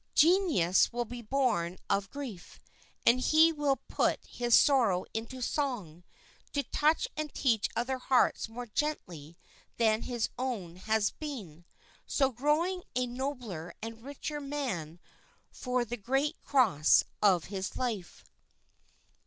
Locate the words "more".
8.49-8.65